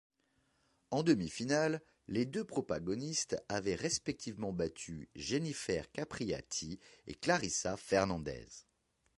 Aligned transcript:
En 0.89 1.03
demi-finale, 1.03 1.79
les 2.07 2.25
deux 2.25 2.43
protagonistes 2.43 3.37
avaient 3.49 3.75
respectivement 3.75 4.51
battu 4.51 5.09
Jennifer 5.13 5.91
Capriati 5.91 6.79
et 7.05 7.13
Clarisa 7.13 7.77
Fernández. 7.77 8.65